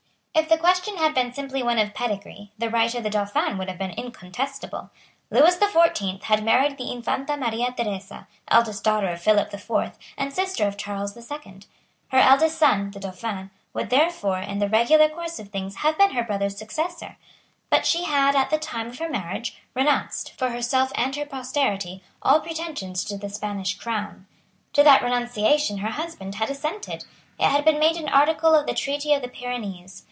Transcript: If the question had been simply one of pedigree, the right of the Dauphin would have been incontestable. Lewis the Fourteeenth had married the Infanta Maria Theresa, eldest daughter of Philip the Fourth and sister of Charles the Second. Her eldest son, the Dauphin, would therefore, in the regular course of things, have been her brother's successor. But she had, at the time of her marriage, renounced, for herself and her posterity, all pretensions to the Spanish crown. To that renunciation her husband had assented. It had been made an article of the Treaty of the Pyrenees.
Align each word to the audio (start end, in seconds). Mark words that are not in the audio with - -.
If 0.33 0.47
the 0.49 0.57
question 0.57 0.95
had 0.97 1.13
been 1.13 1.33
simply 1.33 1.61
one 1.61 1.77
of 1.77 1.93
pedigree, 1.93 2.51
the 2.57 2.69
right 2.69 2.93
of 2.95 3.03
the 3.03 3.09
Dauphin 3.09 3.57
would 3.57 3.67
have 3.69 3.77
been 3.77 3.91
incontestable. 3.91 4.89
Lewis 5.29 5.55
the 5.57 5.67
Fourteeenth 5.67 6.23
had 6.23 6.43
married 6.43 6.77
the 6.77 6.91
Infanta 6.91 7.35
Maria 7.37 7.71
Theresa, 7.75 8.27
eldest 8.47 8.83
daughter 8.83 9.09
of 9.09 9.21
Philip 9.21 9.51
the 9.51 9.57
Fourth 9.59 9.99
and 10.17 10.33
sister 10.33 10.65
of 10.65 10.77
Charles 10.77 11.13
the 11.13 11.21
Second. 11.21 11.67
Her 12.07 12.17
eldest 12.17 12.57
son, 12.57 12.89
the 12.91 12.99
Dauphin, 12.99 13.51
would 13.73 13.89
therefore, 13.91 14.39
in 14.39 14.57
the 14.59 14.69
regular 14.69 15.09
course 15.09 15.37
of 15.37 15.49
things, 15.49 15.75
have 15.77 15.97
been 15.97 16.11
her 16.11 16.23
brother's 16.23 16.57
successor. 16.57 17.17
But 17.69 17.85
she 17.85 18.05
had, 18.05 18.33
at 18.35 18.49
the 18.49 18.57
time 18.57 18.87
of 18.87 18.99
her 18.99 19.09
marriage, 19.09 19.61
renounced, 19.75 20.31
for 20.39 20.49
herself 20.49 20.91
and 20.95 21.15
her 21.17 21.25
posterity, 21.25 22.01
all 22.21 22.39
pretensions 22.39 23.03
to 23.05 23.17
the 23.17 23.29
Spanish 23.29 23.77
crown. 23.77 24.25
To 24.73 24.81
that 24.83 25.03
renunciation 25.03 25.79
her 25.79 25.91
husband 25.91 26.35
had 26.35 26.49
assented. 26.49 27.03
It 27.37 27.49
had 27.49 27.63
been 27.63 27.79
made 27.79 27.97
an 27.97 28.09
article 28.09 28.55
of 28.55 28.65
the 28.65 28.73
Treaty 28.73 29.13
of 29.13 29.21
the 29.21 29.27
Pyrenees. 29.29 29.99